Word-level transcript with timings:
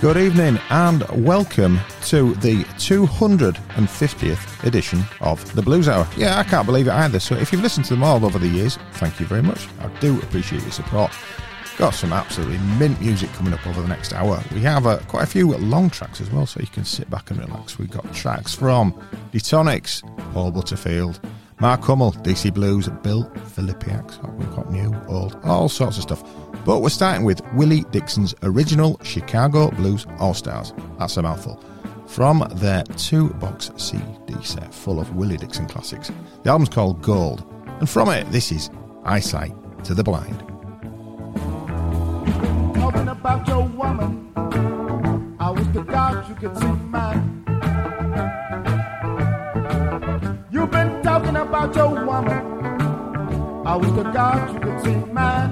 Good 0.00 0.16
evening 0.16 0.60
and 0.70 1.02
welcome 1.24 1.80
to 2.02 2.34
the 2.36 2.62
250th 2.62 4.64
edition 4.64 5.02
of 5.20 5.52
the 5.56 5.62
Blues 5.62 5.88
Hour. 5.88 6.06
Yeah, 6.16 6.38
I 6.38 6.44
can't 6.44 6.66
believe 6.66 6.86
it 6.86 6.92
either. 6.92 7.18
So 7.18 7.34
if 7.34 7.50
you've 7.50 7.62
listened 7.62 7.86
to 7.86 7.94
them 7.94 8.04
all 8.04 8.24
over 8.24 8.38
the 8.38 8.46
years, 8.46 8.78
thank 8.92 9.18
you 9.18 9.26
very 9.26 9.42
much. 9.42 9.66
I 9.80 9.88
do 9.98 10.16
appreciate 10.20 10.62
your 10.62 10.70
support. 10.70 11.10
Got 11.78 11.94
some 11.94 12.12
absolutely 12.12 12.58
mint 12.78 13.00
music 13.00 13.32
coming 13.32 13.52
up 13.52 13.66
over 13.66 13.82
the 13.82 13.88
next 13.88 14.12
hour. 14.12 14.40
We 14.54 14.60
have 14.60 14.86
uh, 14.86 14.98
quite 15.08 15.24
a 15.24 15.26
few 15.26 15.48
long 15.56 15.90
tracks 15.90 16.20
as 16.20 16.30
well, 16.30 16.46
so 16.46 16.60
you 16.60 16.68
can 16.68 16.84
sit 16.84 17.10
back 17.10 17.32
and 17.32 17.40
relax. 17.40 17.76
We've 17.76 17.90
got 17.90 18.14
tracks 18.14 18.54
from 18.54 18.92
Detonics, 19.32 20.04
Paul 20.32 20.52
Butterfield, 20.52 21.18
Mark 21.60 21.82
Hummel, 21.82 22.12
DC 22.12 22.54
Blues, 22.54 22.88
Bill 23.02 23.24
Filipiak. 23.56 24.38
We've 24.38 24.54
got 24.54 24.70
new, 24.70 24.94
old, 25.08 25.36
all 25.42 25.68
sorts 25.68 25.96
of 25.96 26.04
stuff. 26.04 26.22
But 26.64 26.82
we're 26.82 26.88
starting 26.88 27.24
with 27.24 27.40
Willie 27.54 27.84
Dixon's 27.90 28.32
original 28.44 29.00
Chicago 29.02 29.70
Blues 29.72 30.06
All 30.20 30.34
Stars. 30.34 30.72
That's 30.98 31.16
a 31.16 31.22
mouthful. 31.22 31.60
From 32.06 32.46
their 32.54 32.84
two 32.84 33.30
box 33.34 33.72
CD 33.76 34.40
set 34.42 34.72
full 34.72 35.00
of 35.00 35.16
Willie 35.16 35.36
Dixon 35.36 35.66
classics. 35.66 36.12
The 36.44 36.50
album's 36.50 36.68
called 36.68 37.02
Gold. 37.02 37.44
And 37.80 37.88
from 37.88 38.08
it, 38.10 38.30
this 38.30 38.52
is 38.52 38.70
Eyesight 39.04 39.52
to 39.84 39.94
the 39.94 40.04
Blind. 40.04 40.38
Talking 42.76 43.08
about 43.08 43.48
your 43.48 43.64
woman, 43.64 44.32
I 45.40 45.50
wish 45.50 45.66
God 45.66 46.28
you 46.28 46.34
could 46.36 46.56
see 46.56 46.66
mine. 46.66 47.37
About 51.58 51.74
your 51.74 52.04
woman, 52.06 52.38
I 53.66 53.74
wish 53.74 53.90
to 53.90 54.04
God 54.14 54.54
you 54.54 54.60
could 54.60 54.80
see 54.80 54.94
mine. 55.12 55.50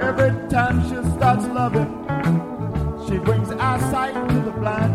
Every 0.00 0.48
time 0.48 0.82
she 0.84 0.94
starts 1.16 1.44
loving, 1.46 1.90
she 3.04 3.18
brings 3.18 3.50
eyesight 3.50 4.14
to 4.28 4.40
the 4.42 4.52
blind. 4.52 4.94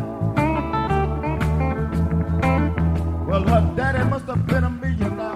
Well, 3.27 3.43
her 3.43 3.73
daddy 3.75 4.09
must 4.09 4.25
have 4.27 4.47
been 4.47 4.63
a 4.63 4.69
millionaire, 4.69 5.35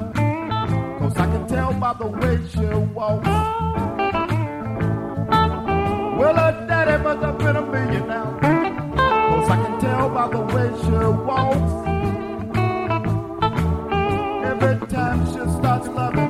cause 0.99 1.17
I 1.17 1.25
can 1.25 1.47
tell 1.49 1.73
by 1.73 1.93
the 1.99 2.07
way 2.07 2.39
she 2.49 2.65
walks. 2.95 3.27
Well, 6.17 6.35
her 6.35 6.65
daddy 6.69 7.03
must 7.03 7.21
have 7.23 7.37
been 7.39 7.55
a 7.57 7.61
millionaire, 7.61 8.39
cause 8.39 9.49
I 9.49 9.57
can 9.63 9.79
tell 9.81 10.09
by 10.09 10.29
the 10.29 10.39
way 10.39 10.71
she 10.81 10.91
walks. 11.25 11.87
Every 14.47 14.87
time 14.87 15.25
she 15.25 15.41
starts 15.59 15.89
loving, 15.89 16.26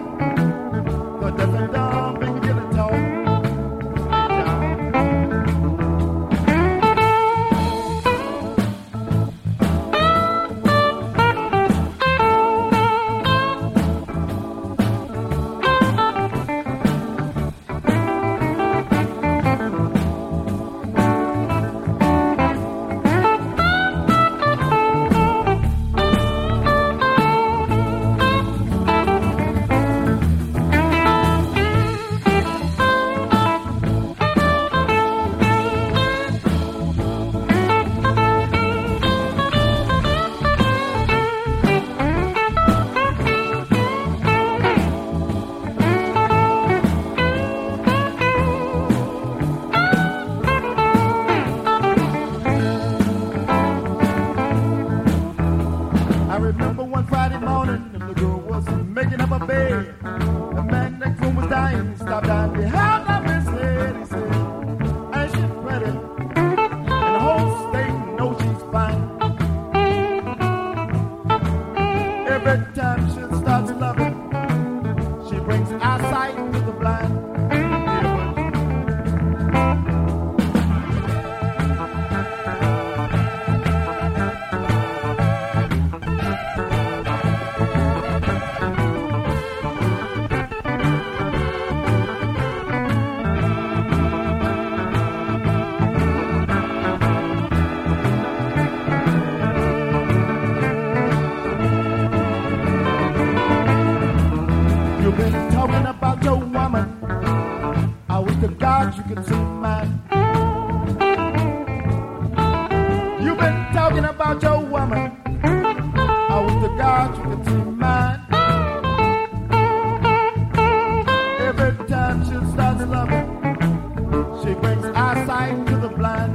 she 122.77 122.83
starts 122.83 124.43
she 124.43 124.53
brings 124.53 124.85
eyesight 124.85 125.67
to 125.67 125.77
the 125.77 125.89
blind. 125.89 126.33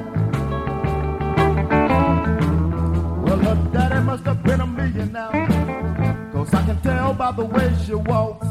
Well, 3.25 3.39
her 3.39 3.71
daddy 3.73 4.05
must 4.05 4.25
have 4.25 4.43
been 4.43 4.61
a 4.61 4.67
millionaire. 4.67 6.31
Cause 6.33 6.53
I 6.55 6.67
can 6.67 6.81
tell 6.81 7.15
by 7.15 7.33
the 7.33 7.45
way 7.45 7.73
she 7.85 7.95
walks. 7.95 8.47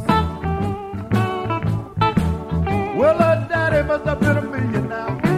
Well, 2.95 3.17
her 3.17 3.47
daddy 3.49 3.87
must 3.87 4.05
have 4.05 4.19
been 4.19 4.37
a 4.37 4.41
millionaire. 4.41 5.30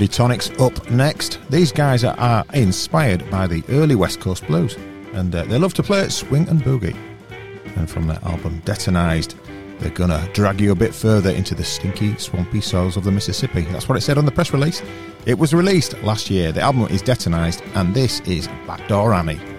The 0.00 0.08
Detonics 0.08 0.58
up 0.58 0.90
next. 0.90 1.38
These 1.50 1.72
guys 1.72 2.04
are, 2.04 2.18
are 2.18 2.46
inspired 2.54 3.30
by 3.30 3.46
the 3.46 3.62
early 3.68 3.94
West 3.94 4.18
Coast 4.18 4.46
blues, 4.46 4.74
and 5.12 5.34
uh, 5.34 5.44
they 5.44 5.58
love 5.58 5.74
to 5.74 5.82
play 5.82 6.08
swing 6.08 6.48
and 6.48 6.62
boogie. 6.62 6.96
And 7.76 7.90
from 7.90 8.06
their 8.06 8.18
album 8.22 8.62
Detonized, 8.64 9.36
they're 9.78 9.90
gonna 9.90 10.26
drag 10.32 10.58
you 10.58 10.72
a 10.72 10.74
bit 10.74 10.94
further 10.94 11.28
into 11.28 11.54
the 11.54 11.64
stinky, 11.64 12.16
swampy 12.16 12.62
soils 12.62 12.96
of 12.96 13.04
the 13.04 13.10
Mississippi. 13.10 13.60
That's 13.60 13.90
what 13.90 13.98
it 13.98 14.00
said 14.00 14.16
on 14.16 14.24
the 14.24 14.32
press 14.32 14.54
release. 14.54 14.80
It 15.26 15.38
was 15.38 15.52
released 15.52 15.92
last 16.02 16.30
year. 16.30 16.50
The 16.50 16.62
album 16.62 16.84
is 16.84 17.02
Detonized, 17.02 17.62
and 17.74 17.94
this 17.94 18.20
is 18.20 18.48
Backdoor 18.66 19.12
Annie. 19.12 19.49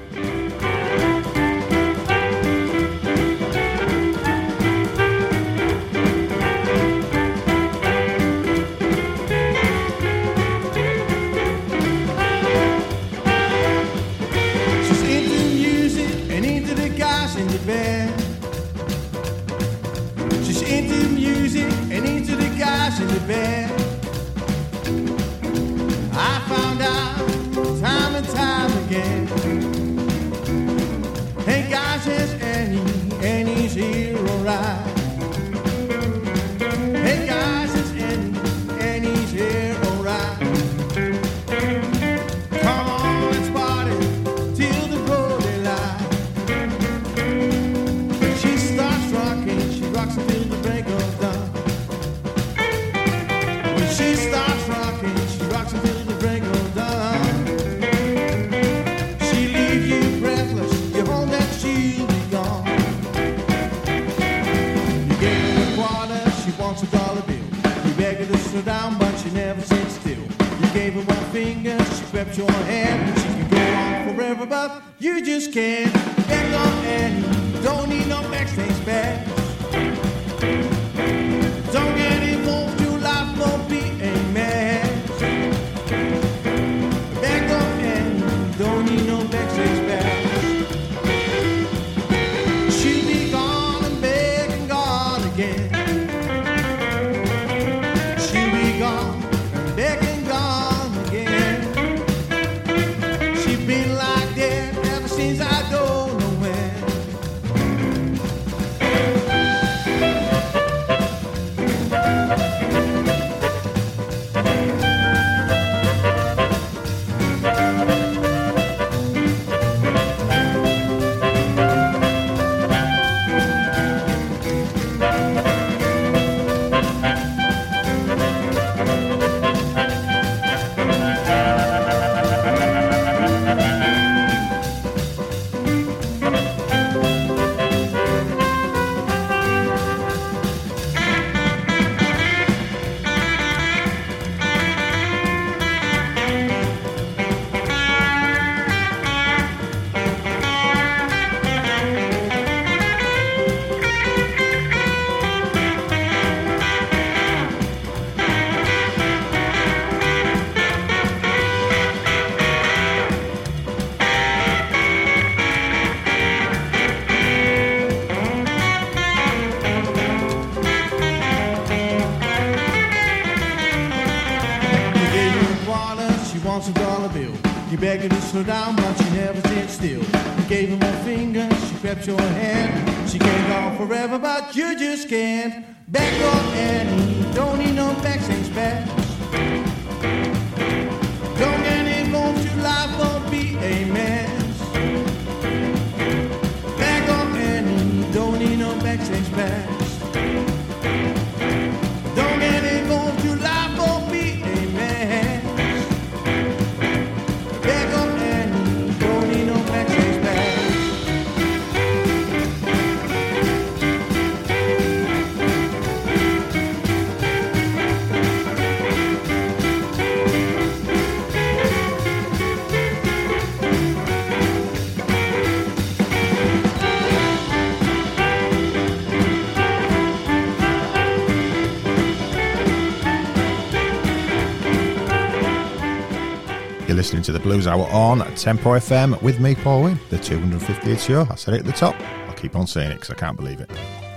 Blues 237.43 237.67
Hour 237.67 237.87
on 237.91 238.19
Tempo 238.35 238.71
FM 238.71 239.21
with 239.21 239.39
me, 239.39 239.55
Paul 239.55 239.83
Wynn, 239.83 239.99
the 240.09 240.17
250th 240.17 241.05
show. 241.05 241.27
I 241.29 241.35
said 241.35 241.53
it 241.53 241.61
at 241.61 241.65
the 241.65 241.71
top. 241.71 241.95
I'll 242.27 242.33
keep 242.33 242.55
on 242.55 242.67
saying 242.67 242.91
it 242.91 242.95
because 242.95 243.11
I 243.11 243.15
can't 243.15 243.37
believe 243.37 243.59
it. 243.59 243.69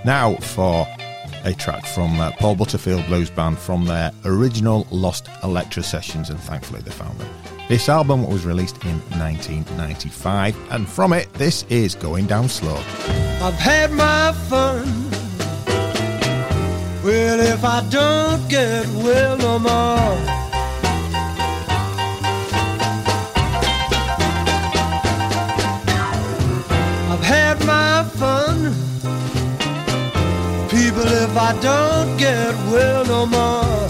Now 0.05 0.35
for 0.37 0.87
a 1.45 1.53
track 1.55 1.87
from 1.87 2.19
uh, 2.21 2.33
Paul 2.33 2.57
Butterfield 2.57 3.07
Blues 3.07 3.31
Band 3.31 3.59
from 3.59 3.85
their 3.85 4.13
original 4.25 4.87
Lost 4.91 5.29
Elektra 5.43 5.83
sessions, 5.83 6.31
and 6.31 6.41
thankfully 6.41 6.81
they 6.81 6.91
found 6.91 7.19
them. 7.19 7.29
This 7.69 7.89
album 7.89 8.27
was 8.27 8.45
released 8.45 8.77
in 8.85 8.99
1995, 9.19 10.57
and 10.71 10.89
from 10.89 11.13
it, 11.13 11.33
this 11.35 11.65
is 11.65 11.95
Going 11.95 12.27
Down 12.27 12.49
Slow. 12.49 12.77
I've 12.77 13.55
had 13.55 13.93
my 13.93 14.33
fun. 14.49 14.85
Well, 17.03 17.41
if 17.41 17.65
I 17.65 17.87
don't 17.91 18.49
get 18.49 18.87
well 18.89 19.37
no 19.37 19.59
more. 19.59 20.34
I 31.47 31.53
don't 31.61 32.17
get 32.17 32.55
well 32.73 33.05
no 33.05 33.27
more. 33.27 33.89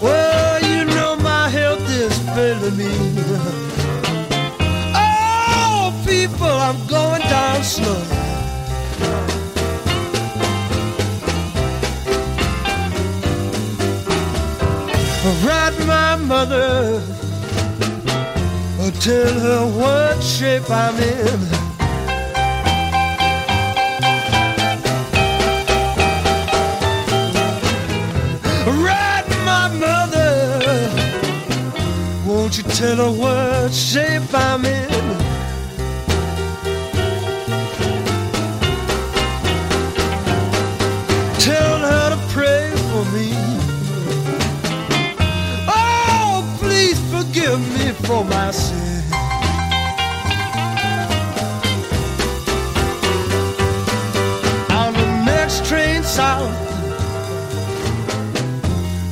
Well, 0.00 0.62
you 0.64 0.86
know 0.94 1.16
my 1.16 1.50
health 1.50 1.86
is 1.90 2.18
failing 2.34 2.76
me. 2.78 2.92
Oh, 4.94 5.92
people, 6.06 6.46
I'm 6.46 6.78
going 6.86 7.20
down 7.20 7.62
slow. 7.62 8.02
Right, 15.44 15.76
my 15.86 16.16
mother. 16.16 17.02
Tell 19.00 19.38
her 19.38 19.66
what 19.78 20.22
shape 20.22 20.68
I'm 20.70 20.96
in. 20.96 21.65
Tell 32.76 32.96
her 32.96 33.10
what 33.10 33.72
shape 33.72 34.22
I'm 34.34 34.62
in? 34.66 34.88
Tell 41.40 41.78
her 41.88 42.10
to 42.10 42.20
pray 42.34 42.70
for 42.90 43.04
me. 43.16 43.32
Oh, 45.66 46.44
please 46.58 47.00
forgive 47.10 47.60
me 47.78 47.92
for 48.06 48.22
my 48.26 48.50
sin. 48.50 49.02
On 54.70 54.92
the 54.92 55.24
next 55.24 55.64
train 55.64 56.02
south, 56.02 56.52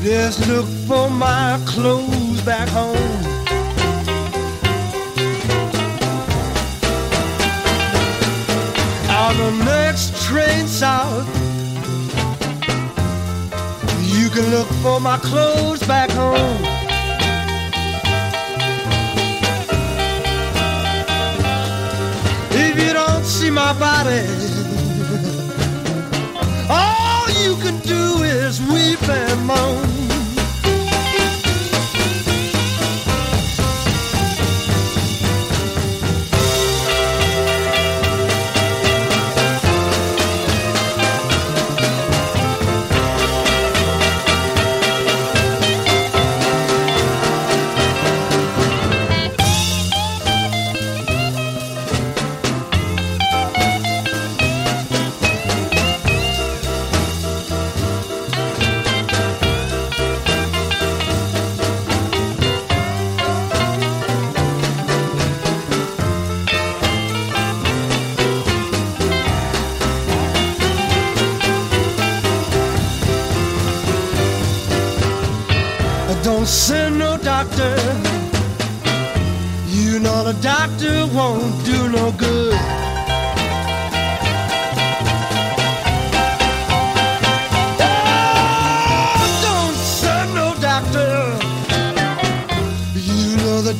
let's 0.04 0.46
look 0.48 0.66
for 0.86 1.08
my 1.08 1.58
clothes 1.64 2.42
back 2.42 2.68
home. 2.68 3.33
On 9.24 9.34
the 9.38 9.64
next 9.64 10.22
train 10.26 10.66
south, 10.66 11.26
you 14.02 14.28
can 14.28 14.50
look 14.50 14.68
for 14.82 15.00
my 15.00 15.16
clothes 15.16 15.82
back 15.86 16.10
home. 16.10 16.60
If 22.50 22.78
you 22.78 22.92
don't 22.92 23.24
see 23.24 23.48
my 23.48 23.72
body, 23.78 24.26
all 26.68 27.26
you 27.42 27.56
can 27.62 27.78
do 27.80 28.22
is 28.24 28.60
weep 28.60 29.02
and 29.08 29.46
moan. 29.46 29.93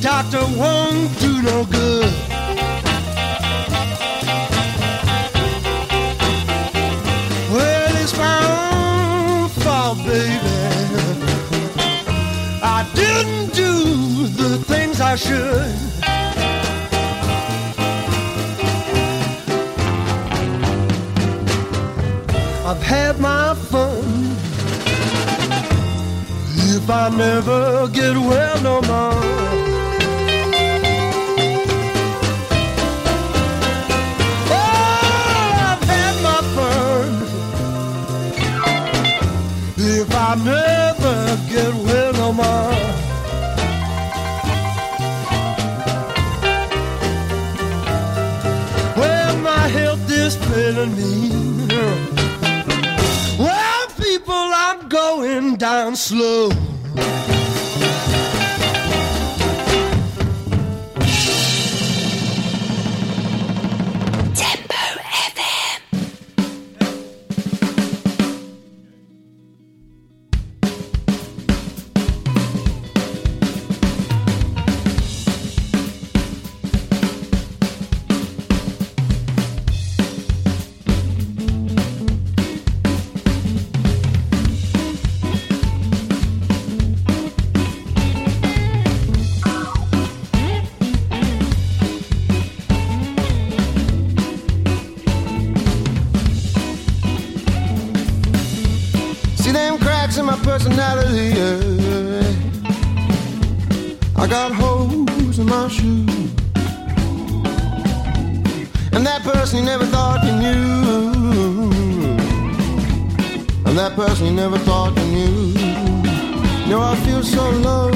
Doctor 0.05 0.45
won't 0.59 1.19
do 1.19 1.41
no 1.41 1.65
good. 1.65 2.13
Well, 7.51 7.97
it's 8.03 8.15
my 8.19 8.41
own 8.61 9.49
fault, 9.49 9.97
baby. 10.05 10.57
I 12.63 12.87
didn't 12.95 13.55
do 13.55 14.27
the 14.27 14.59
things 14.69 15.01
I 15.01 15.17
should. 15.17 15.75
I've 22.67 22.83
had 22.83 23.19
my 23.19 23.55
fun. 23.55 24.05
If 26.77 26.91
I 26.91 27.09
never 27.09 27.89
get 27.89 28.15
well 28.19 28.61
no 28.61 28.83
more. 28.83 29.54
I 40.35 40.37
never 40.37 41.17
get 41.49 41.73
well 41.85 42.13
no 42.15 42.33
more. 42.33 42.75
Well, 48.97 49.37
my 49.39 49.69
health 49.69 50.11
is 50.11 50.35
failing 50.35 50.97
me. 50.97 51.69
Well, 53.39 53.87
people, 53.97 54.35
I'm 54.35 54.89
going 54.89 55.55
down 55.55 55.95
slow. 55.95 56.51
Holes 104.65 105.39
in 105.39 105.47
my 105.47 105.69
shoe. 105.69 106.07
And 108.95 109.05
that 109.07 109.21
person 109.23 109.59
you 109.61 109.65
never 109.65 109.87
thought 109.87 110.21
you 110.27 110.35
knew. 110.43 111.71
And 113.67 113.75
that 113.79 113.93
person 113.97 114.27
you 114.27 114.33
never 114.33 114.59
thought 114.59 114.97
you 114.99 115.07
knew. 115.15 115.55
No, 116.71 116.81
I 116.81 116.95
feel 117.05 117.23
so 117.23 117.45
low. 117.69 117.91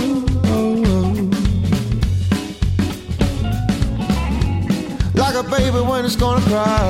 Like 5.23 5.37
a 5.43 5.45
baby 5.57 5.81
when 5.91 6.05
it's 6.05 6.17
gonna 6.17 6.45
cry. 6.51 6.85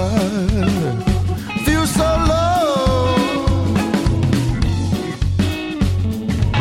Feel 1.67 1.87
so 1.87 2.09
low. 2.33 2.49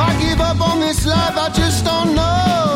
I 0.06 0.10
give 0.22 0.40
up 0.50 0.60
on 0.70 0.80
this 0.80 1.06
life, 1.06 1.38
I 1.46 1.50
just 1.62 1.86
don't 1.86 2.16
know. 2.16 2.67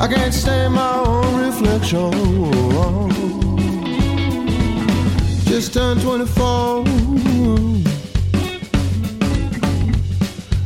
I 0.00 0.06
can't 0.06 0.32
stand 0.32 0.74
my 0.74 0.94
own 1.06 1.44
reflection. 1.44 2.12
just 5.44 5.74
turned 5.74 6.00
24. 6.02 6.84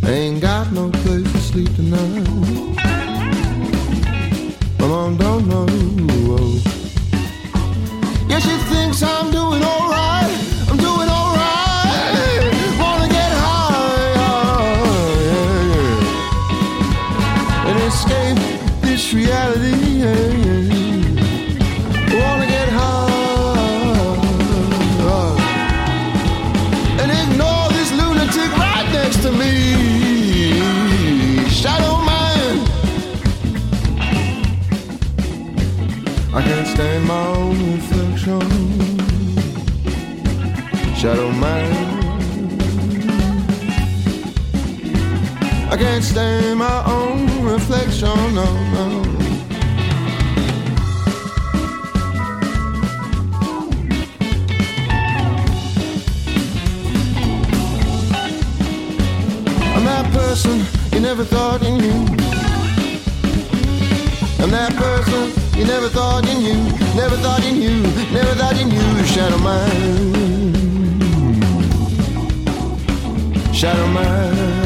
Ain't 0.07 0.43
got 0.43 0.71
no 0.73 0.91
place 0.91 1.33
to 1.33 1.39
sleep 1.39 1.75
tonight. 1.77 2.29
My 4.79 4.87
mom 4.87 5.17
don't 5.17 5.49
know. 5.49 5.67
Yeah, 8.29 8.39
she 8.39 8.57
thinks 8.71 9.03
I'm 9.03 9.31
doing 9.31 9.63
alright. 9.63 10.12
I 45.73 45.77
can't 45.79 46.05
stand 46.05 46.59
my 46.59 46.85
own 46.85 47.47
reflection. 47.47 48.15
No, 48.35 48.45
no. 48.75 48.87
I'm 59.75 59.85
that 59.87 60.13
person 60.13 60.61
you 60.93 61.01
never 61.01 61.25
thought 61.25 61.63
you 61.63 61.71
knew. 61.79 62.05
I'm 64.43 64.51
that 64.51 64.75
person 64.77 65.33
you 65.59 65.65
never 65.65 65.89
thought 65.89 66.27
you 66.29 66.35
knew. 66.39 66.63
Never 66.95 67.17
thought 67.17 67.43
you 67.47 67.53
knew. 67.53 67.81
Never 68.13 68.35
thought 68.35 68.59
you 68.59 68.67
knew. 68.67 69.05
Shadow 69.07 69.39
man. 69.39 70.53
Shadow 73.55 73.87
man. 73.87 74.62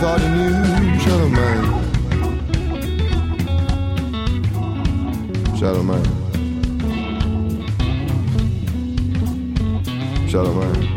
Thought. 0.00 0.20
Shadow 1.00 1.28
man. 1.28 1.64
Shadow 5.58 5.82
man. 5.82 6.04
Shadow 10.28 10.54
man. 10.54 10.94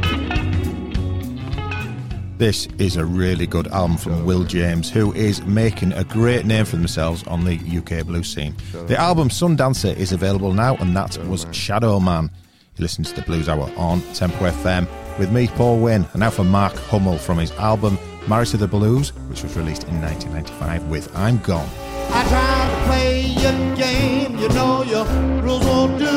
This 2.37 2.67
is 2.77 2.95
a 2.95 3.05
really 3.05 3.47
good 3.47 3.67
album 3.69 3.97
from 3.97 4.23
Will 4.25 4.43
James, 4.43 4.91
who 4.91 5.13
is 5.13 5.43
making 5.45 5.93
a 5.93 6.03
great 6.03 6.45
name 6.45 6.65
for 6.65 6.75
themselves 6.75 7.25
on 7.27 7.45
the 7.45 7.57
UK 7.57 8.05
blues 8.05 8.31
scene. 8.31 8.55
The 8.87 8.97
album 8.99 9.29
Sundancer 9.29 9.95
is 9.95 10.11
available 10.11 10.53
now, 10.53 10.75
and 10.75 10.95
that 10.95 11.17
was 11.27 11.47
Shadow 11.51 11.99
Man. 11.99 12.29
You 12.77 12.83
listen 12.83 13.03
to 13.05 13.15
the 13.15 13.23
Blues 13.23 13.49
Hour 13.49 13.71
on 13.77 14.01
Tempo 14.13 14.45
FM 14.49 14.87
with 15.17 15.31
me, 15.31 15.47
Paul 15.47 15.79
Wynn, 15.79 16.05
and 16.13 16.19
now 16.19 16.29
for 16.29 16.43
Mark 16.43 16.73
Hummel 16.73 17.17
from 17.17 17.39
his 17.39 17.51
album 17.53 17.97
Married 18.27 18.47
to 18.49 18.57
the 18.57 18.67
Blues, 18.67 19.09
which 19.29 19.43
was 19.43 19.55
released 19.57 19.83
in 19.85 19.99
1995 20.01 20.89
with 20.89 21.15
I'm 21.15 21.39
Gone. 21.39 21.67
I 22.11 22.27
tried 22.27 22.69
to 22.69 22.85
play 22.87 23.21
your 23.21 23.75
game, 23.75 24.37
you 24.37 24.47
know 24.49 24.83
your 24.83 25.05
rules 25.41 25.65
won't 25.65 25.97
do. 25.97 26.07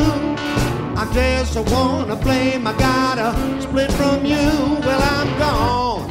I'm 0.96 1.12
just 1.12 1.56
a 1.56 1.62
one 1.62 2.08
to 2.08 2.16
blame, 2.16 2.66
I 2.66 2.76
gotta 2.78 3.62
split 3.62 3.90
from 3.92 4.24
you. 4.24 4.36
Well, 4.86 5.02
I'm 5.02 5.38
gone. 5.38 6.08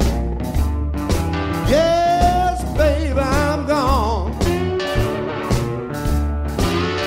Yes, 1.68 2.62
baby, 2.76 3.18
I'm 3.18 3.66
gone. 3.66 4.32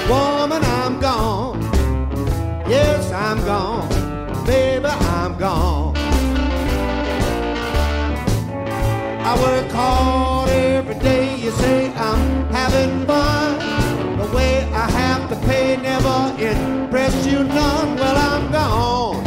Woman, 0.09 0.63
I'm 0.63 0.99
gone. 0.99 1.61
Yes, 2.69 3.11
I'm 3.11 3.37
gone. 3.45 4.45
Baby, 4.45 4.85
I'm 4.85 5.37
gone. 5.37 5.76
I 9.29 9.35
work 9.41 9.69
hard 9.71 10.49
every 10.49 10.95
day. 10.99 11.35
You 11.35 11.51
say 11.51 11.91
I'm 11.95 12.47
having 12.49 13.05
fun. 13.05 13.59
The 14.19 14.33
way 14.33 14.63
I 14.71 14.89
have 14.89 15.29
to 15.29 15.35
pay 15.45 15.75
never 15.75 16.33
impressed 16.39 17.29
you 17.29 17.43
none. 17.43 17.97
Well, 17.97 18.15
I'm 18.15 18.49
gone. 18.53 19.25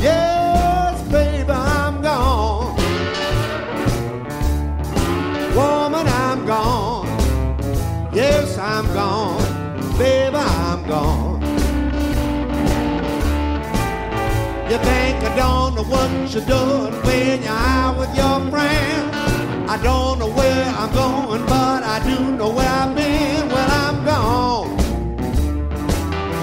Yes, 0.00 1.02
baby, 1.10 1.50
I'm 1.50 2.00
gone. 2.00 2.74
Woman, 5.54 6.06
I'm 6.08 6.46
gone. 6.46 7.08
Yes, 8.14 8.56
I'm 8.56 8.86
gone. 8.94 9.44
Baby, 9.98 10.36
I'm 10.36 10.88
gone. 10.88 11.31
You 14.72 14.78
think 14.78 15.22
I 15.22 15.36
don't 15.36 15.74
know 15.74 15.82
what 15.82 16.32
you're 16.32 16.46
doing 16.46 16.94
when 17.04 17.42
you're 17.42 17.52
out 17.52 17.98
with 17.98 18.16
your 18.16 18.40
friends. 18.50 19.14
I 19.68 19.78
don't 19.82 20.18
know 20.18 20.30
where 20.30 20.64
I'm 20.64 20.90
going, 20.94 21.44
but 21.44 21.82
I 21.82 22.00
do 22.02 22.32
know 22.38 22.48
where 22.48 22.66
I've 22.66 22.96
been. 22.96 23.50
Well, 23.50 23.70
I'm 23.70 24.02
gone. 24.02 24.78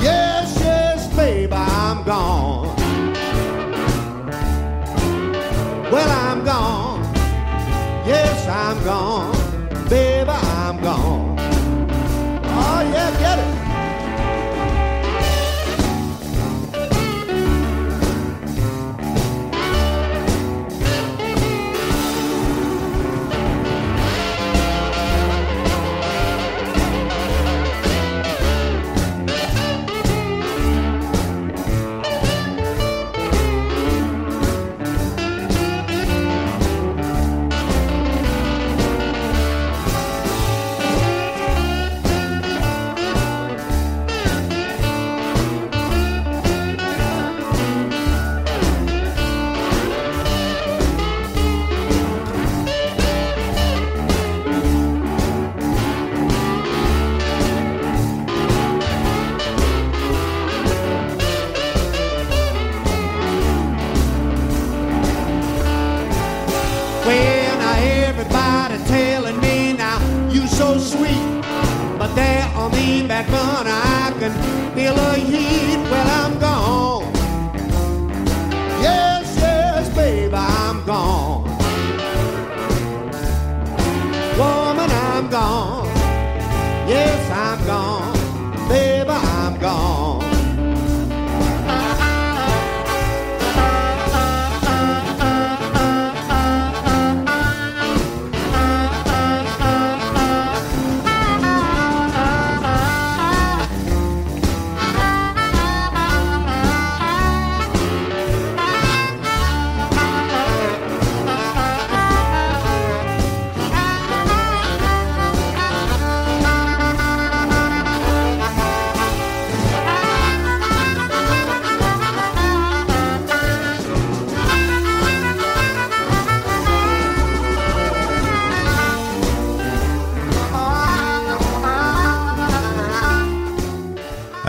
Yes, 0.04 0.56
yes, 0.60 1.12
baby, 1.16 1.52
I'm 1.54 2.04
gone. 2.04 2.76
Well, 5.92 6.12
I'm 6.12 6.46
gone. 6.46 7.02
Yes, 8.06 8.48
I'm 8.48 8.78
gone. 8.84 9.34
Baby, 9.90 10.30
I'm 10.30 10.80
gone. 10.84 11.36
Oh, 12.44 12.92
yeah, 12.94 13.10
get 13.20 13.40
it. 13.40 13.49
Back 73.10 73.26
burner 73.26 73.72
I 73.74 74.14
can 74.20 74.32
feel 74.76 74.96
a 74.96 75.16
heat. 75.16 75.80
Well, 75.90 76.10
I'm 76.22 76.40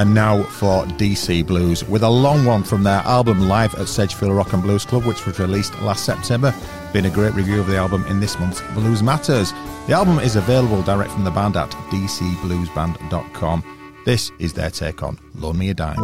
And 0.00 0.14
now 0.14 0.44
for 0.44 0.86
DC 0.86 1.46
Blues, 1.46 1.84
with 1.84 2.02
a 2.02 2.08
long 2.08 2.46
one 2.46 2.62
from 2.62 2.84
their 2.84 3.00
album 3.00 3.48
Live 3.48 3.74
at 3.74 3.86
Sedgefield 3.86 4.32
Rock 4.32 4.54
and 4.54 4.62
Blues 4.62 4.86
Club, 4.86 5.04
which 5.04 5.26
was 5.26 5.38
released 5.38 5.78
last 5.82 6.06
September. 6.06 6.54
Been 6.94 7.04
a 7.04 7.10
great 7.10 7.34
review 7.34 7.60
of 7.60 7.66
the 7.66 7.76
album 7.76 8.06
in 8.06 8.18
this 8.18 8.38
month's 8.38 8.62
Blues 8.72 9.02
Matters. 9.02 9.52
The 9.88 9.92
album 9.92 10.18
is 10.18 10.36
available 10.36 10.82
direct 10.84 11.12
from 11.12 11.24
the 11.24 11.30
band 11.30 11.58
at 11.58 11.70
dcbluesband.com. 11.92 14.02
This 14.06 14.32
is 14.38 14.54
their 14.54 14.70
take 14.70 15.02
on 15.02 15.18
Loan 15.34 15.58
Me 15.58 15.68
a 15.68 15.74
Dime. 15.74 15.98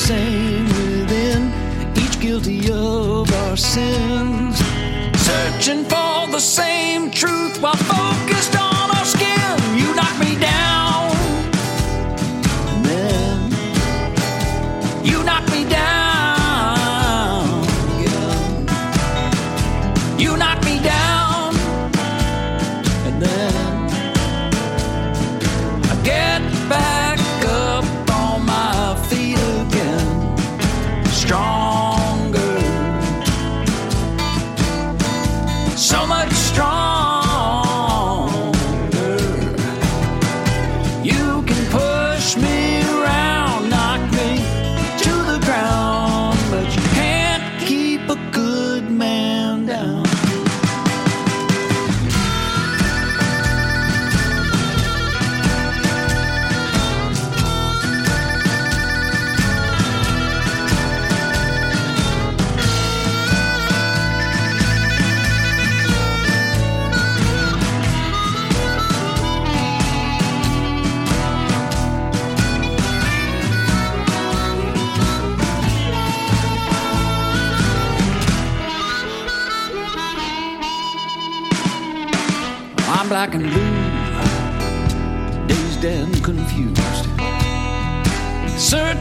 Same 0.00 0.64
within, 0.64 1.52
each 1.94 2.18
guilty 2.20 2.72
of 2.72 3.30
our 3.42 3.56
sins. 3.56 4.56
Searching 5.28 5.84
for 5.84 6.26
the 6.30 6.40
same 6.40 7.10
truth 7.10 7.60
while 7.60 7.76
focused 7.76 8.56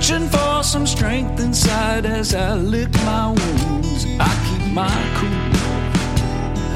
Searching 0.10 0.30
for 0.30 0.64
some 0.64 0.88
strength 0.88 1.40
inside 1.40 2.04
as 2.04 2.34
I 2.34 2.56
lick 2.56 2.92
my 3.06 3.28
wounds. 3.28 4.08
I 4.20 4.32
keep 4.48 4.74
my 4.74 4.90
cool, 5.18 5.30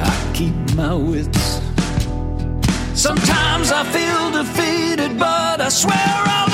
I 0.03 0.31
keep 0.35 0.75
my 0.75 0.93
wits. 0.93 1.59
Sometimes 2.93 3.71
I 3.71 3.83
feel 3.85 4.29
defeated, 4.29 5.17
but 5.17 5.61
I 5.61 5.69
swear 5.69 5.95
I'll 5.97 6.52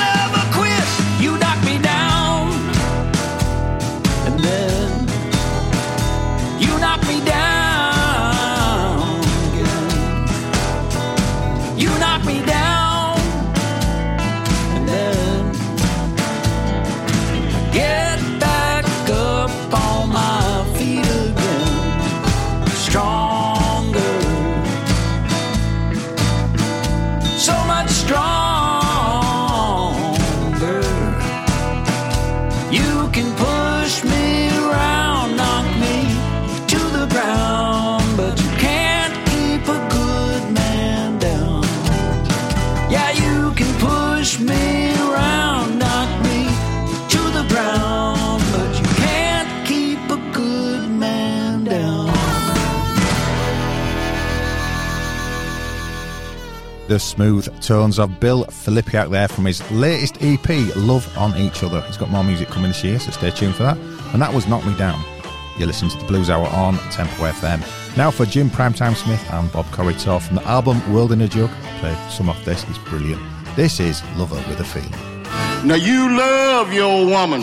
The 56.90 56.98
smooth 56.98 57.46
tones 57.62 58.00
of 58.00 58.18
Bill 58.18 58.44
Filipiak 58.46 59.10
there 59.10 59.28
from 59.28 59.44
his 59.44 59.62
latest 59.70 60.16
EP, 60.22 60.48
Love 60.74 61.06
on 61.16 61.36
Each 61.36 61.62
Other. 61.62 61.80
He's 61.82 61.96
got 61.96 62.10
more 62.10 62.24
music 62.24 62.48
coming 62.48 62.72
this 62.72 62.82
year, 62.82 62.98
so 62.98 63.12
stay 63.12 63.30
tuned 63.30 63.54
for 63.54 63.62
that. 63.62 63.78
And 64.12 64.20
that 64.20 64.34
was 64.34 64.48
Knock 64.48 64.66
Me 64.66 64.76
Down. 64.76 65.00
You're 65.56 65.68
listening 65.68 65.92
to 65.92 65.98
the 65.98 66.04
Blues 66.06 66.28
Hour 66.28 66.48
on 66.48 66.78
Tempo 66.90 67.30
FM. 67.30 67.60
Now 67.96 68.10
for 68.10 68.26
Jim 68.26 68.50
Primetime 68.50 68.96
Smith 68.96 69.24
and 69.30 69.52
Bob 69.52 69.66
Corritore 69.66 70.20
from 70.20 70.34
the 70.34 70.42
album 70.48 70.82
World 70.92 71.12
in 71.12 71.20
a 71.20 71.28
Jug. 71.28 71.48
Played 71.78 71.96
some 72.10 72.28
of 72.28 72.44
this, 72.44 72.64
it's 72.68 72.78
brilliant. 72.78 73.22
This 73.54 73.78
is 73.78 74.02
Love 74.16 74.30
Her 74.30 74.50
with 74.50 74.58
a 74.58 74.64
Feeling. 74.64 74.90
Now 75.64 75.76
you 75.76 76.16
love 76.16 76.72
your 76.72 77.06
woman. 77.06 77.42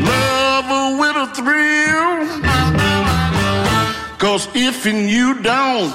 Love 0.00 0.64
her 0.64 0.96
with 0.98 1.14
a 1.14 1.26
thrill. 1.34 2.26
Cause 4.16 4.48
if 4.54 4.86
and 4.86 5.10
you 5.10 5.42
don't, 5.42 5.92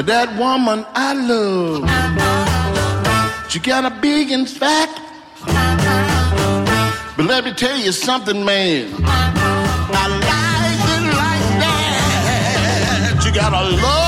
Now 0.00 0.06
that 0.06 0.32
woman 0.38 0.86
I 0.94 1.12
love, 1.12 1.84
she 3.50 3.58
got 3.58 3.84
a 3.84 3.90
big 4.00 4.30
and 4.30 4.48
fat. 4.48 4.88
But 7.18 7.26
let 7.26 7.44
me 7.44 7.52
tell 7.52 7.76
you 7.76 7.92
something, 7.92 8.42
man. 8.42 8.94
I 9.04 10.08
like 10.24 10.88
it 10.96 11.04
like 11.20 11.48
that. 11.60 13.22
You 13.26 13.30
gotta 13.34 13.76
love 13.76 13.99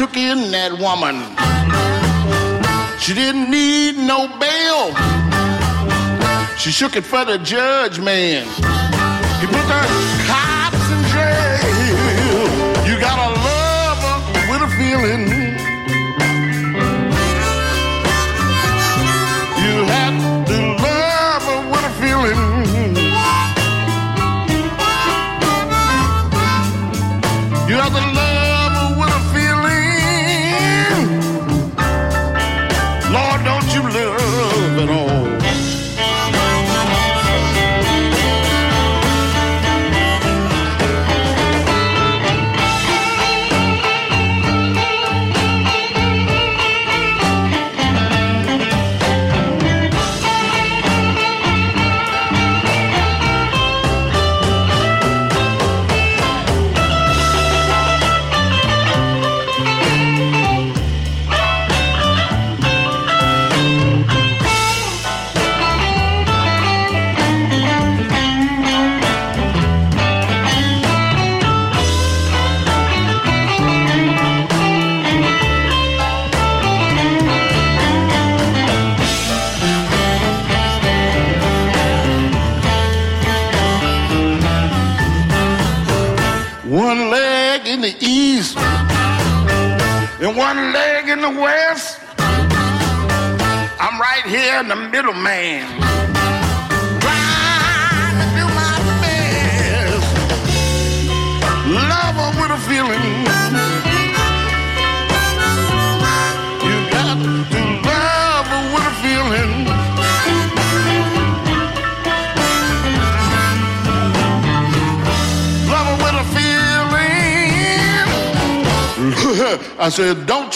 took 0.00 0.16
in 0.16 0.50
that 0.50 0.72
woman. 0.80 1.16
She 2.98 3.12
didn't 3.12 3.50
need 3.50 3.98
no 3.98 4.28
bail. 4.40 4.96
She 6.56 6.70
shook 6.70 6.96
it 6.96 7.04
for 7.04 7.26
the 7.26 7.36
judge, 7.36 8.00
man. 8.00 8.46
He 9.40 9.46
put 9.46 9.66
the 9.68 9.82
cops 10.24 10.86
in 10.96 11.02
jail. 11.12 11.68
You 12.88 12.98
gotta 12.98 13.28
love 13.44 13.98
her 14.08 14.50
with 14.50 14.62
a 14.62 14.70
feeling. 14.78 15.39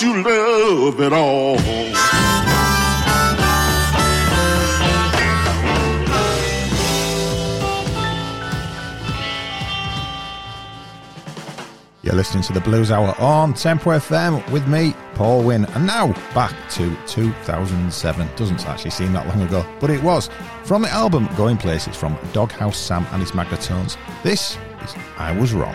you 0.04 0.22
love 0.22 1.00
at 1.00 1.12
all. 1.14 1.56
You're 12.02 12.14
listening 12.14 12.42
to 12.44 12.52
the 12.52 12.60
Blues 12.60 12.90
Hour 12.90 13.18
on 13.18 13.54
Tempo 13.54 13.90
FM 13.92 14.46
with 14.50 14.68
me, 14.68 14.94
Paul 15.14 15.42
Wynn. 15.42 15.64
And 15.64 15.86
now 15.86 16.08
back 16.34 16.54
to 16.72 16.94
2007. 17.06 18.28
Doesn't 18.36 18.66
actually 18.66 18.90
seem 18.90 19.14
that 19.14 19.26
long 19.26 19.40
ago, 19.40 19.64
but 19.80 19.88
it 19.88 20.02
was. 20.02 20.28
From 20.64 20.82
the 20.82 20.90
album 20.90 21.30
Going 21.34 21.56
Places 21.56 21.96
from 21.96 22.18
Doghouse 22.34 22.76
Sam 22.76 23.06
and 23.12 23.22
his 23.22 23.34
Magnatones, 23.34 23.96
this 24.22 24.58
is 24.82 24.94
I 25.16 25.32
Was 25.38 25.54
Wrong. 25.54 25.74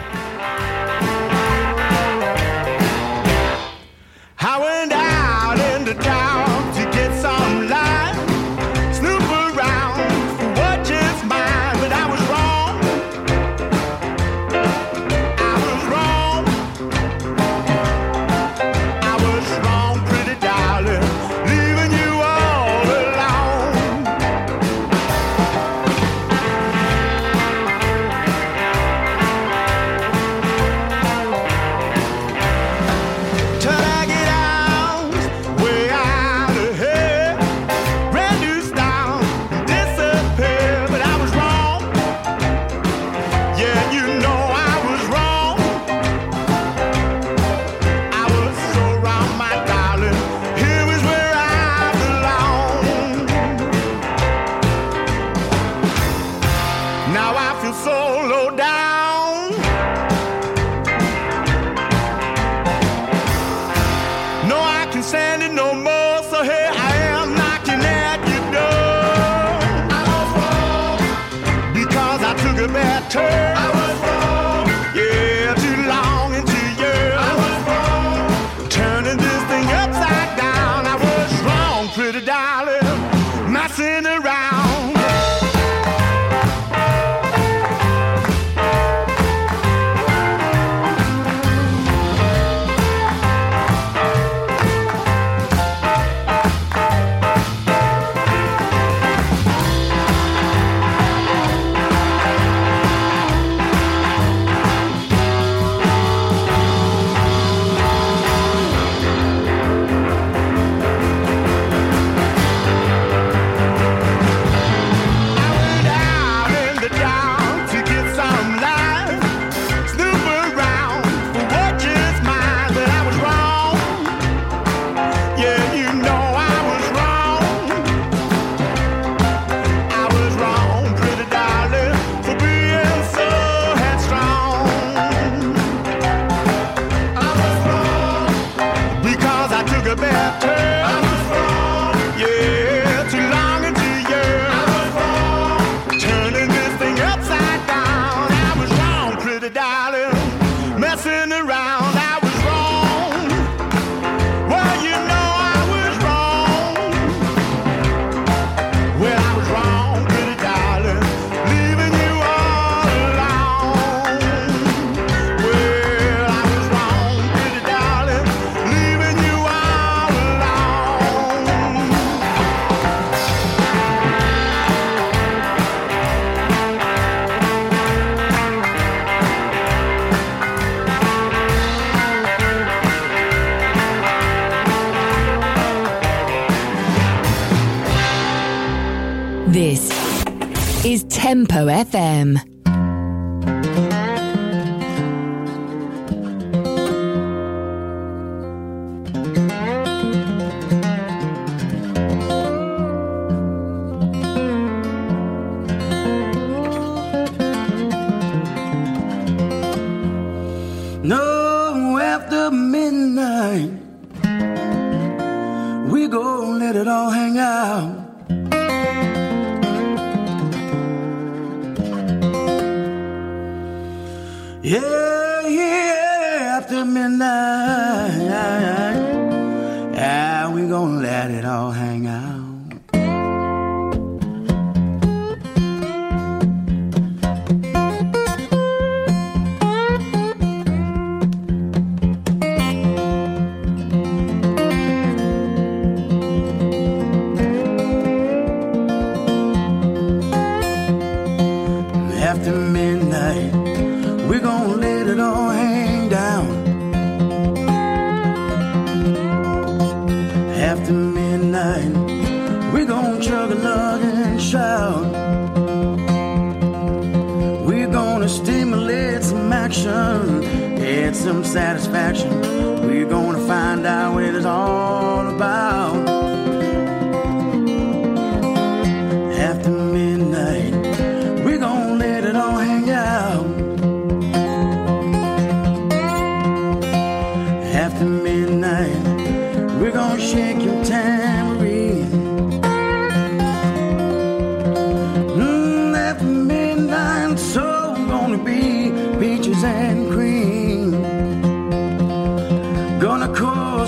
Tempo 191.59 191.71
FM. 191.71 192.48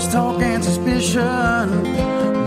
Talk 0.08 0.40
and 0.42 0.64
suspicion. 0.64 1.82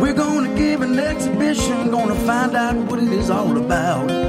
We're 0.02 0.14
gonna 0.14 0.56
give 0.58 0.82
an 0.82 1.00
exhibition, 1.00 1.92
gonna 1.92 2.16
find 2.26 2.56
out 2.56 2.76
what 2.90 3.00
it 3.00 3.10
is 3.10 3.30
all 3.30 3.58
about. 3.58 4.25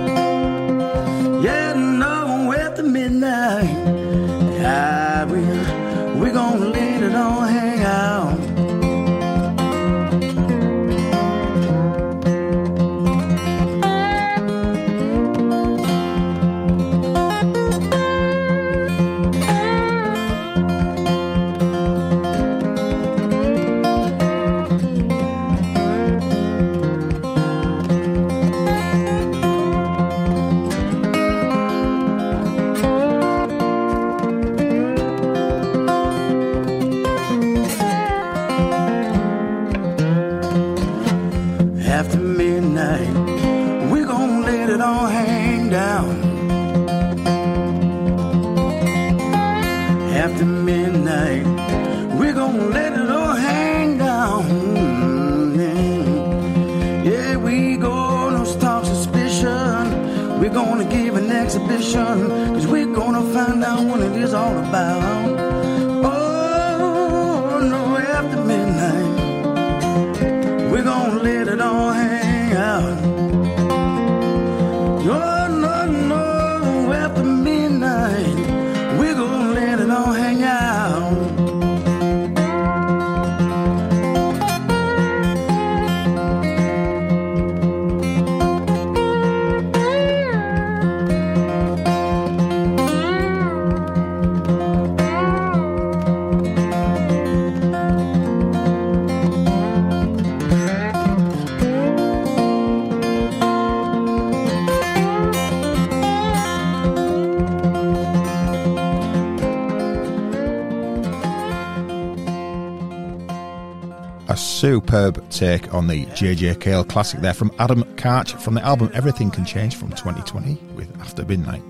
Superb 114.97 115.29
take 115.29 115.75
on 115.75 115.89
the 115.89 116.07
JJ 116.07 116.59
Cale 116.59 116.83
classic 116.83 117.21
there 117.21 117.35
from 117.35 117.53
Adam 117.59 117.85
Karch 117.97 118.41
from 118.41 118.55
the 118.55 118.63
album 118.63 118.91
Everything 118.95 119.31
Can 119.31 119.45
Change 119.45 119.77
from 119.77 119.91
2020 119.91 120.55
with 120.75 120.91
After 121.03 121.23
Midnight. 121.23 121.63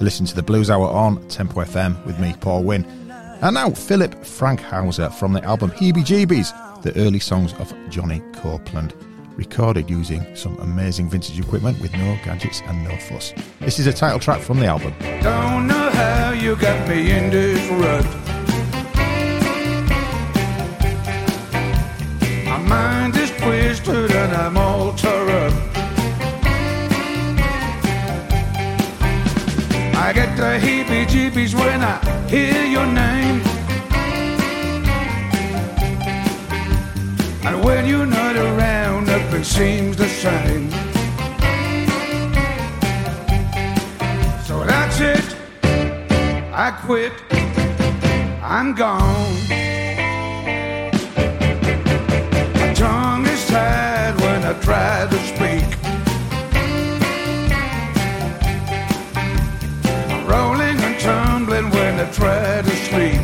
Listen 0.00 0.26
to 0.26 0.34
the 0.34 0.42
Blues 0.42 0.68
Hour 0.68 0.88
on 0.88 1.24
Tempo 1.28 1.60
FM 1.60 2.04
with 2.04 2.18
me, 2.18 2.34
Paul 2.40 2.64
Wynn. 2.64 2.84
And 3.40 3.54
now 3.54 3.70
Philipp 3.70 4.16
Fankhauser 4.22 5.14
from 5.14 5.32
the 5.32 5.44
album 5.44 5.70
Heebie 5.70 6.04
Jeebies, 6.04 6.82
the 6.82 6.92
early 6.98 7.20
songs 7.20 7.52
of 7.60 7.72
Johnny 7.88 8.20
Copeland, 8.32 8.94
recorded 9.36 9.88
using 9.88 10.26
some 10.34 10.58
amazing 10.58 11.08
vintage 11.08 11.38
equipment 11.38 11.80
with 11.80 11.92
no 11.92 12.18
gadgets 12.24 12.62
and 12.62 12.82
no 12.82 12.96
fuss. 12.96 13.32
This 13.60 13.78
is 13.78 13.86
a 13.86 13.92
title 13.92 14.18
track 14.18 14.42
from 14.42 14.58
the 14.58 14.66
album. 14.66 14.92
Don't 15.22 15.68
know 15.68 15.88
how 15.90 16.32
you 16.32 16.56
got 16.56 16.88
me 16.88 17.12
in 17.12 17.30
this 17.30 17.70
rut. 17.70 18.31
And 24.22 24.32
I'm 24.34 24.56
all 24.56 24.92
tore 24.92 25.30
up. 25.30 25.52
I 30.04 30.12
get 30.14 30.36
the 30.36 30.50
heebie 30.64 31.06
jeebies 31.12 31.54
when 31.54 31.80
I 31.82 31.96
hear 32.28 32.64
your 32.76 32.86
name. 32.86 33.40
And 37.46 37.64
when 37.64 37.86
you're 37.86 38.06
not 38.06 38.36
around, 38.36 39.06
nothing 39.06 39.44
seems 39.44 39.96
the 39.96 40.08
same. 40.08 40.70
So 44.46 44.64
that's 44.64 45.00
it. 45.00 45.26
I 46.52 46.70
quit. 46.86 47.12
I'm 48.40 48.74
gone. 48.74 49.31
I 54.52 54.54
try 54.60 55.06
to 55.08 55.18
speak. 55.32 55.64
Rolling 60.28 60.78
and 60.78 61.00
tumbling 61.00 61.70
when 61.70 61.98
I 61.98 62.10
try 62.12 62.60
to 62.60 62.74
sleep. 62.88 63.22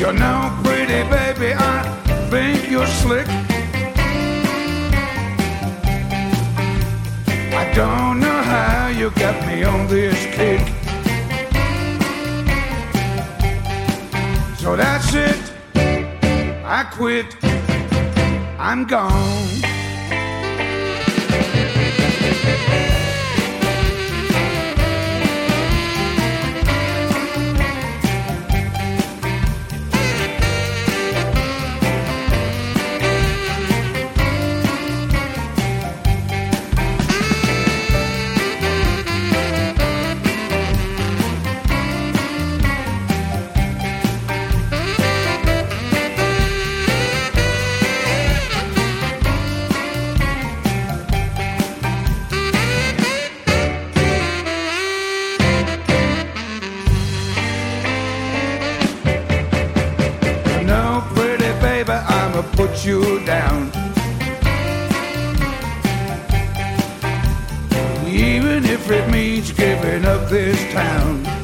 You're 0.00 0.14
no 0.14 0.58
pretty, 0.64 1.02
baby. 1.10 1.52
I 1.54 1.82
think 2.30 2.70
you're 2.70 2.86
slick. 2.86 3.28
I 7.52 7.70
don't 7.74 8.18
know 8.18 8.40
how 8.42 8.88
you 8.88 9.10
got 9.10 9.46
me 9.46 9.62
on 9.62 9.88
this 9.88 10.24
kick. 10.34 10.66
So 14.56 14.74
that's 14.74 15.12
it. 15.12 15.47
I 16.70 16.84
quit. 16.84 17.34
I'm 18.58 18.86
gone. 18.86 19.67
You 62.84 63.24
down. 63.26 63.72
Even 68.06 68.64
if 68.64 68.88
it 68.88 69.10
means 69.10 69.52
giving 69.52 70.04
up 70.04 70.30
this 70.30 70.58
town. 70.72 71.37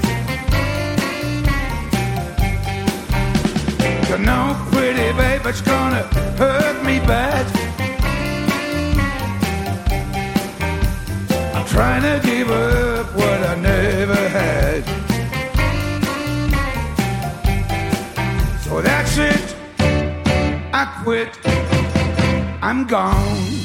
I'm 22.74 22.88
gone. 22.88 23.64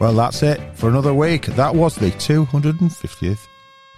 Well, 0.00 0.14
that's 0.14 0.42
it 0.42 0.58
for 0.76 0.88
another 0.88 1.12
week. 1.12 1.44
That 1.44 1.74
was 1.74 1.94
the 1.94 2.10
250th 2.10 3.46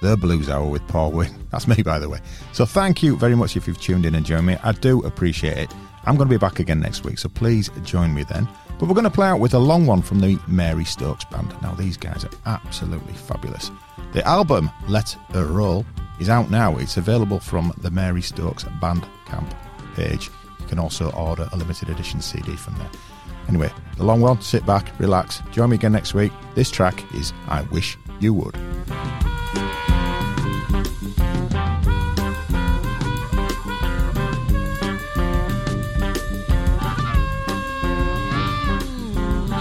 The 0.03 0.17
Blues 0.17 0.49
Hour 0.49 0.69
with 0.69 0.85
Paul 0.89 1.13
Wynn. 1.13 1.47
That's 1.53 1.69
me, 1.69 1.81
by 1.85 2.01
the 2.01 2.09
way. 2.09 2.19
So 2.53 2.67
thank 2.67 3.05
you 3.05 3.17
very 3.17 3.37
much 3.37 3.57
if 3.57 3.69
you've 3.69 3.81
tuned 3.81 4.05
in 4.05 4.17
and 4.17 4.27
joined 4.27 4.47
me. 4.47 4.57
I 4.65 4.73
do 4.73 5.01
appreciate 5.03 5.59
it. 5.59 5.73
I'm 6.07 6.17
going 6.17 6.29
to 6.29 6.35
be 6.35 6.39
back 6.39 6.59
again 6.59 6.81
next 6.81 7.05
week, 7.05 7.21
so 7.21 7.29
please 7.29 7.71
join 7.85 8.13
me 8.13 8.25
then. 8.25 8.49
But 8.81 8.89
we're 8.89 8.97
going 8.97 9.05
to 9.05 9.11
play 9.11 9.29
out 9.29 9.39
with 9.39 9.55
a 9.55 9.61
long 9.61 9.87
one 9.87 10.03
from 10.03 10.19
the 10.19 10.41
Mary 10.49 10.85
Stokes 10.85 11.25
Band. 11.27 11.55
Now, 11.63 11.75
these 11.75 11.97
guys 11.97 12.25
are 12.25 12.31
absolutely 12.47 13.15
fabulous. 13.15 13.71
The 14.13 14.27
album, 14.27 14.73
Let 14.89 15.13
Her 15.31 15.47
Roll, 15.47 15.87
is 16.19 16.29
out 16.29 16.51
now. 16.51 16.77
It's 16.79 16.97
available 16.97 17.39
from 17.39 17.73
the 17.79 17.93
Mary 17.93 18.23
Stokes 18.23 18.65
Bandcamp 18.65 19.55
page. 19.95 20.31
You 20.59 20.67
can 20.67 20.81
also 20.81 21.13
order 21.13 21.49
a 21.53 21.57
limited 21.57 21.91
edition 21.91 22.21
CD 22.21 22.57
from 22.57 22.75
there. 22.79 22.91
Anyway, 23.49 23.71
the 23.97 24.05
long 24.05 24.21
one, 24.21 24.41
sit 24.41 24.65
back, 24.67 24.93
relax, 24.99 25.43
join 25.51 25.71
me 25.71 25.77
again 25.77 25.93
next 25.93 26.15
week. 26.15 26.33
This 26.55 26.71
track 26.71 27.03
is 27.15 27.33
I 27.49 27.63
Wish 27.63 27.97
You 28.21 28.35
Would. 28.35 28.57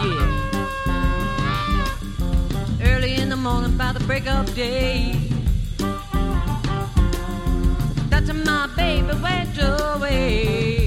yeah. 0.03 0.27
Early 2.81 3.15
in 3.15 3.29
the 3.29 3.35
morning 3.35 3.77
by 3.77 3.91
the 3.93 3.99
break 4.01 4.27
of 4.27 4.53
day. 4.55 5.15
That's 8.09 8.27
when 8.27 8.43
my 8.43 8.67
baby 8.75 9.13
went 9.21 9.57
away. 9.59 10.86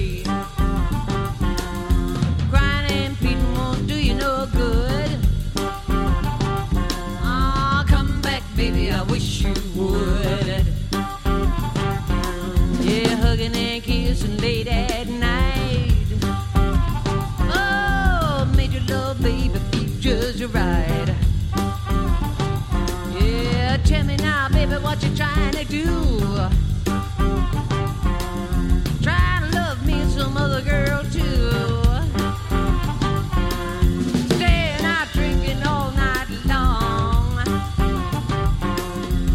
Do? 25.71 25.85
Trying 29.01 29.43
to 29.43 29.55
love 29.55 29.85
me 29.85 30.03
some 30.09 30.35
other 30.35 30.61
girl 30.61 31.01
too. 31.03 31.49
Staying 34.35 34.83
out 34.83 35.07
drinking 35.13 35.63
all 35.63 35.91
night 35.91 36.27
long. 36.45 37.39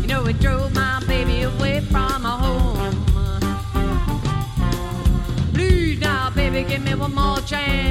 You 0.02 0.08
know 0.08 0.26
it 0.26 0.38
drove 0.38 0.74
my 0.74 1.02
baby 1.06 1.40
away 1.42 1.80
from 1.80 2.22
my 2.22 2.36
home. 2.44 2.94
Please 5.54 5.98
now, 6.00 6.28
baby, 6.28 6.64
give 6.64 6.82
me 6.82 6.94
one 6.94 7.14
more 7.14 7.40
chance. 7.40 7.85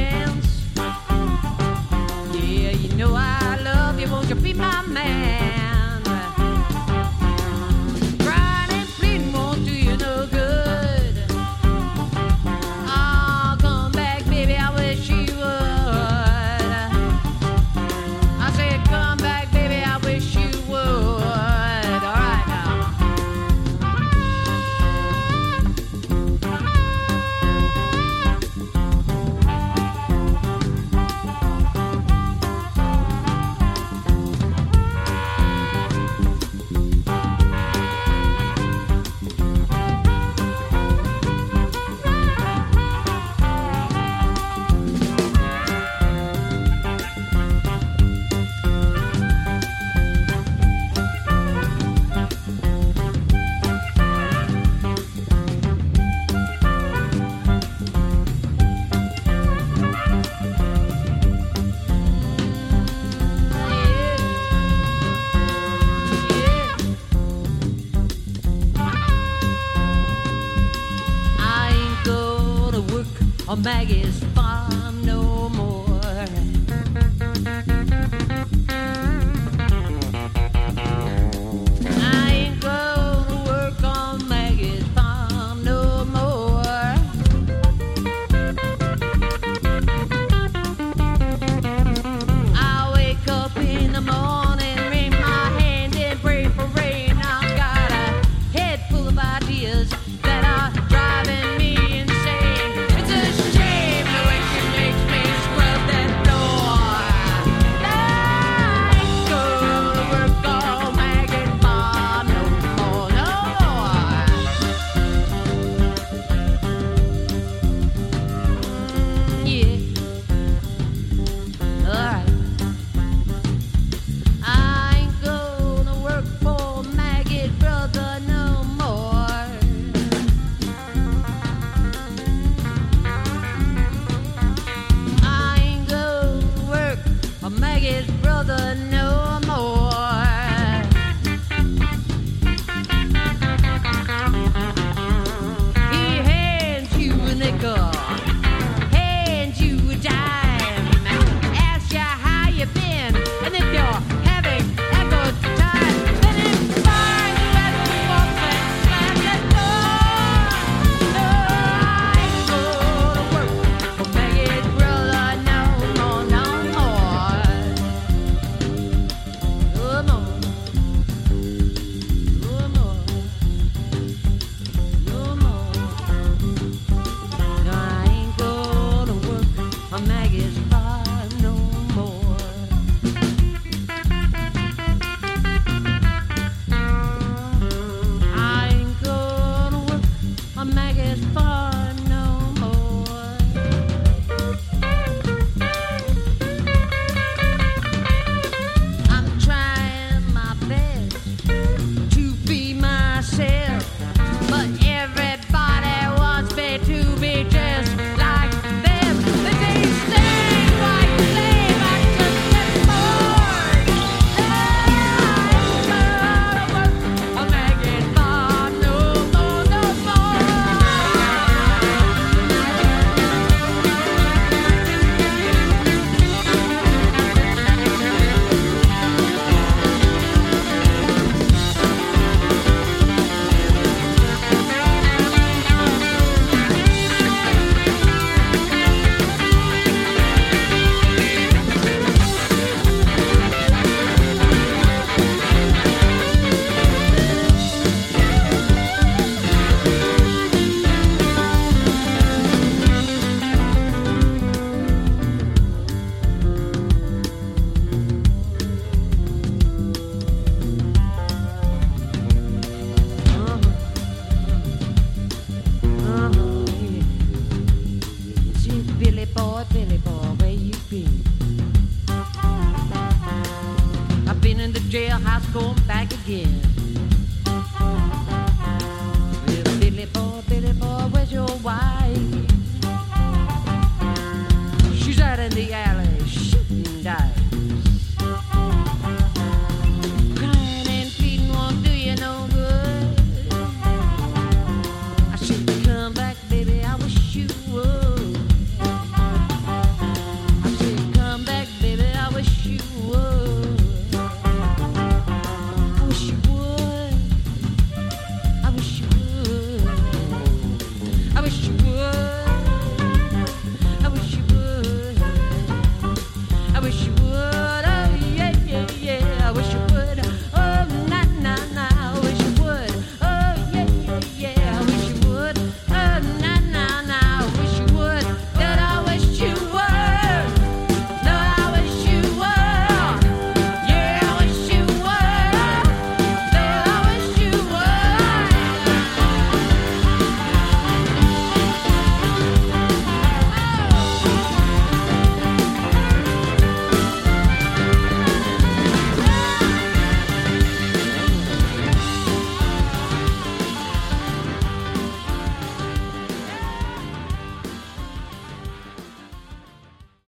On 73.67 73.94